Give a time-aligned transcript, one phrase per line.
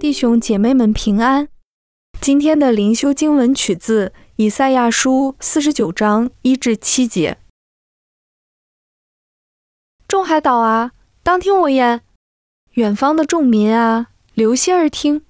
[0.00, 1.48] 弟兄姐妹们平安。
[2.22, 7.36] 今天的灵修经文取自以赛亚书四十九章一至七节。
[10.08, 10.92] 众海岛啊，
[11.22, 12.00] 当听我言；
[12.70, 15.20] 远方的众民啊，留心而听。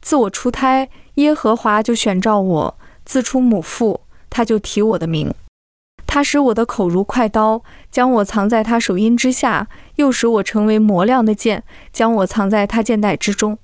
[0.00, 4.00] 自我出胎，耶和华就选召我；自出母腹，
[4.30, 5.34] 他就提我的名。
[6.06, 13.58] 他使我的口如快刀，将我藏在他手荫之下；又使我成为磨亮的剑，将我藏在他剑袋之中。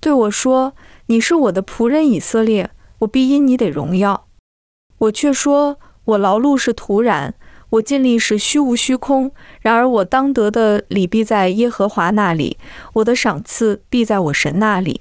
[0.00, 0.74] 对我说
[1.06, 2.70] ：“你是我的仆人以色列，
[3.00, 4.26] 我必因你得荣耀。”
[4.98, 7.34] 我却说：“我劳碌是徒然，
[7.70, 9.32] 我尽力是虚无虚空。
[9.60, 12.58] 然而我当得的礼必在耶和华那里，
[12.94, 15.00] 我的赏赐必在我神那里。”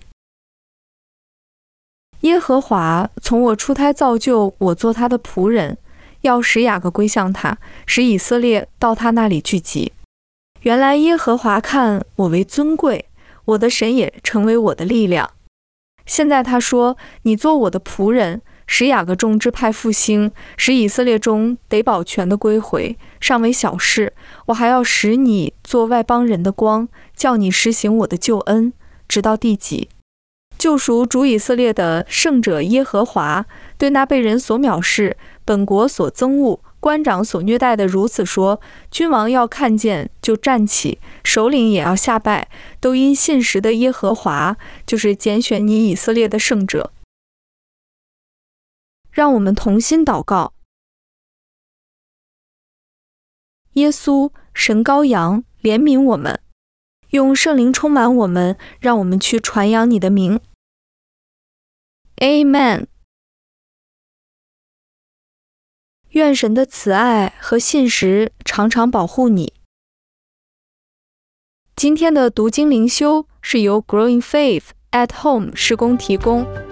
[2.22, 5.78] 耶和华从我出胎造就我做他的仆人。
[6.22, 9.94] 要使雅各归向他，使以色列到他那里聚集。
[10.62, 13.06] 原来耶和华看我为尊贵，
[13.48, 15.32] 我的神也成为我的力量。
[16.06, 24.14] 现在他说：“你做我的仆人，使雅各众支派复兴，使以色列中得保全的归回，尚为小事。
[24.46, 28.72] 我还要使你做外邦人的光，叫你实行我的救恩，
[29.08, 29.90] 直到地极。
[30.58, 33.46] 救赎主以色列的圣者耶和华，
[33.78, 42.50] 对那被人所藐视。”本国所憎恶、官长所虐待的，如此说：君王要看见就站起，首领也要下拜，
[42.80, 46.94] 都因信实的耶和华，就是拣选你以色列的圣者。
[49.12, 50.54] 让我们同心祷告：
[53.74, 56.40] 耶稣，神羔羊，怜悯我们，
[57.10, 60.40] 用圣灵充满我们，让我们去传扬你的名。
[62.16, 62.88] Amen。
[66.18, 69.54] 愿神的慈爱和信实常常保护你。
[71.76, 76.67] 今天的读经灵修是由 Growing Faith at Home 施工提供。